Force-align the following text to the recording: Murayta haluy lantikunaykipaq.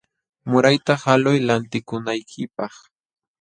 Murayta 0.49 0.93
haluy 1.03 1.39
lantikunaykipaq. 1.47 2.73